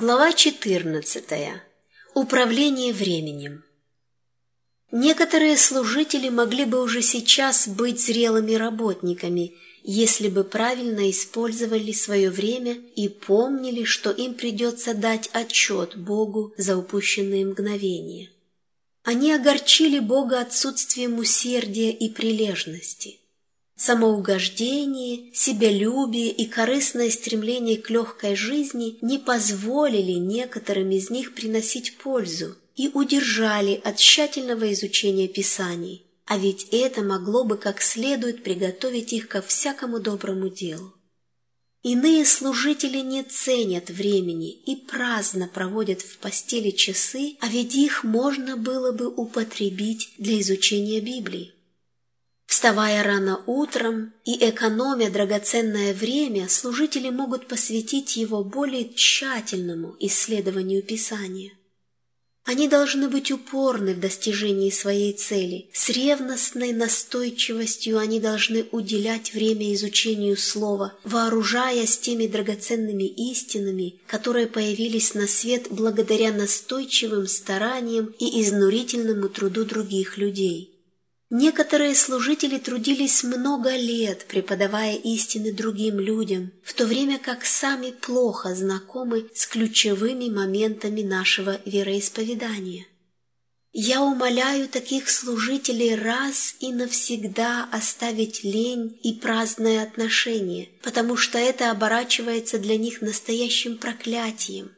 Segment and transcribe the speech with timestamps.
[0.00, 1.24] Глава 14.
[2.14, 3.64] Управление временем.
[4.92, 12.74] Некоторые служители могли бы уже сейчас быть зрелыми работниками, если бы правильно использовали свое время
[12.94, 18.30] и помнили, что им придется дать отчет Богу за упущенные мгновения.
[19.02, 23.18] Они огорчили Бога отсутствием усердия и прилежности–
[23.78, 32.56] Самоугождение, себялюбие и корыстное стремление к легкой жизни не позволили некоторым из них приносить пользу
[32.74, 39.28] и удержали от тщательного изучения Писаний, а ведь это могло бы как следует приготовить их
[39.28, 40.92] ко всякому доброму делу.
[41.84, 48.56] Иные служители не ценят времени и праздно проводят в постели часы, а ведь их можно
[48.56, 51.54] было бы употребить для изучения Библии.
[52.58, 61.52] Вставая рано утром и экономя драгоценное время, служители могут посвятить его более тщательному исследованию Писания.
[62.44, 65.70] Они должны быть упорны в достижении своей цели.
[65.72, 75.14] С ревностной настойчивостью они должны уделять время изучению Слова, вооружаясь теми драгоценными истинами, которые появились
[75.14, 80.74] на свет благодаря настойчивым стараниям и изнурительному труду других людей.
[81.30, 88.54] Некоторые служители трудились много лет, преподавая истины другим людям, в то время как сами плохо
[88.54, 92.86] знакомы с ключевыми моментами нашего вероисповедания.
[93.72, 101.70] Я умоляю таких служителей раз и навсегда оставить лень и праздное отношение, потому что это
[101.70, 104.70] оборачивается для них настоящим проклятием.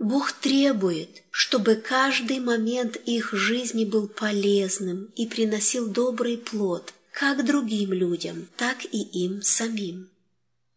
[0.00, 7.92] Бог требует, чтобы каждый момент их жизни был полезным и приносил добрый плод как другим
[7.92, 10.08] людям, так и им самим.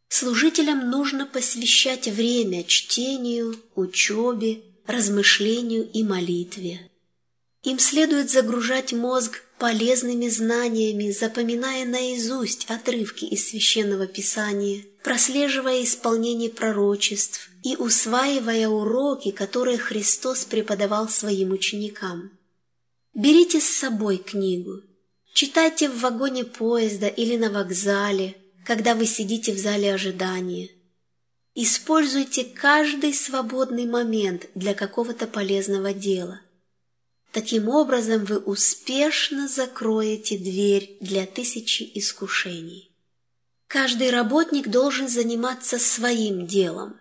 [0.09, 6.91] Служителям нужно посвящать время чтению, учебе, размышлению и молитве.
[7.63, 17.49] Им следует загружать мозг полезными знаниями, запоминая наизусть отрывки из Священного Писания, прослеживая исполнение пророчеств
[17.63, 22.31] и усваивая уроки, которые Христос преподавал своим ученикам.
[23.13, 24.81] Берите с собой книгу,
[25.33, 28.35] читайте в вагоне поезда или на вокзале,
[28.65, 30.69] когда вы сидите в зале ожидания.
[31.55, 36.41] Используйте каждый свободный момент для какого-то полезного дела–
[37.33, 42.91] Таким образом вы успешно закроете дверь для тысячи искушений.
[43.67, 46.99] Каждый работник должен заниматься своим делом.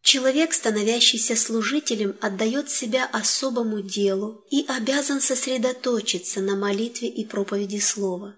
[0.00, 8.34] Человек, становящийся служителем, отдает себя особому делу и обязан сосредоточиться на молитве и проповеди слова.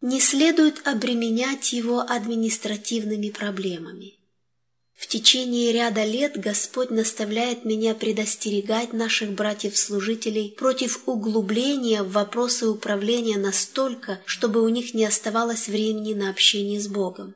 [0.00, 4.19] Не следует обременять его административными проблемами.
[5.00, 13.38] В течение ряда лет Господь наставляет меня предостерегать наших братьев-служителей против углубления в вопросы управления
[13.38, 17.34] настолько, чтобы у них не оставалось времени на общение с Богом.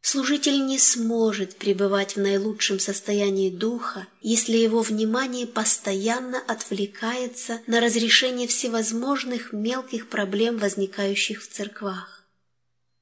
[0.00, 8.48] Служитель не сможет пребывать в наилучшем состоянии духа, если его внимание постоянно отвлекается на разрешение
[8.48, 12.24] всевозможных мелких проблем, возникающих в церквах.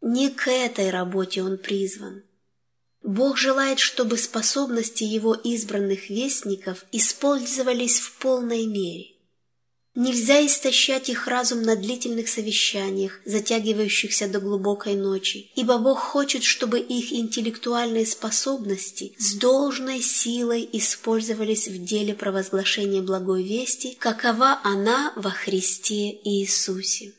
[0.01, 2.26] Не к этой работе он призван.
[3.07, 9.13] Бог желает, чтобы способности Его избранных вестников использовались в полной мере.
[9.95, 16.81] Нельзя истощать их разум на длительных совещаниях, затягивающихся до глубокой ночи, ибо Бог хочет, чтобы
[16.81, 25.31] их интеллектуальные способности с должной силой использовались в деле провозглашения благой вести, какова она во
[25.31, 27.15] Христе Иисусе.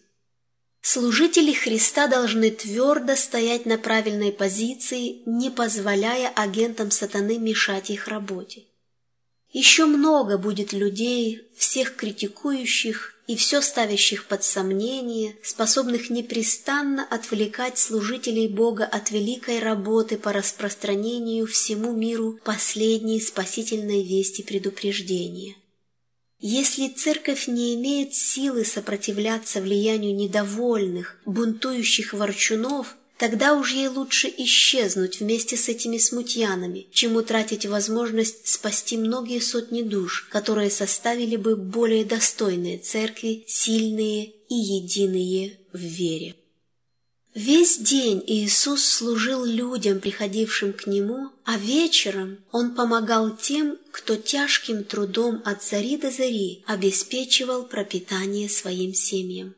[0.90, 8.64] Служители Христа должны твердо стоять на правильной позиции, не позволяя агентам сатаны мешать их работе.
[9.52, 18.48] Еще много будет людей, всех критикующих и все ставящих под сомнение, способных непрестанно отвлекать служителей
[18.48, 25.58] Бога от великой работы по распространению всему миру последней спасительной вести предупреждения–
[26.40, 35.20] если церковь не имеет силы сопротивляться влиянию недовольных, бунтующих ворчунов, тогда уж ей лучше исчезнуть
[35.20, 42.06] вместе с этими смутьянами, чем утратить возможность спасти многие сотни душ, которые составили бы более
[42.06, 46.36] достойные церкви, сильные и единые в вере.
[47.38, 54.84] Весь день Иисус служил людям, приходившим к Нему, а вечером Он помогал тем, кто тяжким
[54.84, 59.54] трудом от зари до зари обеспечивал пропитание своим семьям.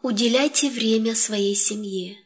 [0.00, 2.16] Уделяйте время своей семье.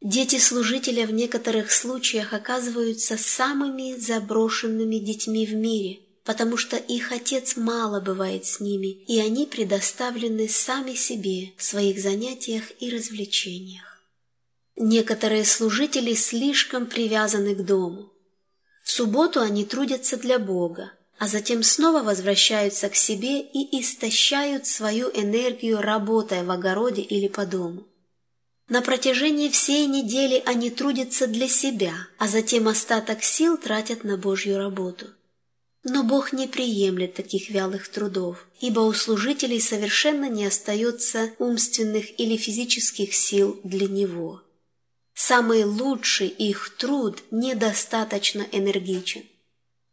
[0.00, 7.56] Дети служителя в некоторых случаях оказываются самыми заброшенными детьми в мире, потому что их отец
[7.56, 14.02] мало бывает с ними, и они предоставлены сами себе в своих занятиях и развлечениях.
[14.76, 18.12] Некоторые служители слишком привязаны к дому.
[18.84, 25.08] В субботу они трудятся для Бога, а затем снова возвращаются к себе и истощают свою
[25.08, 27.86] энергию, работая в огороде или по дому.
[28.68, 34.58] На протяжении всей недели они трудятся для себя, а затем остаток сил тратят на Божью
[34.58, 35.06] работу.
[35.84, 42.36] Но Бог не приемлет таких вялых трудов, ибо у служителей совершенно не остается умственных или
[42.36, 44.42] физических сил для Него.
[45.14, 49.22] Самый лучший их труд недостаточно энергичен.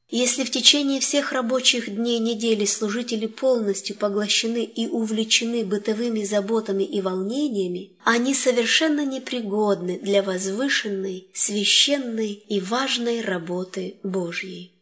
[0.10, 7.02] Если в течение всех рабочих дней недели служители полностью поглощены и увлечены бытовыми заботами и
[7.02, 14.75] волнениями, они совершенно непригодны для возвышенной, священной и важной работы Божьей.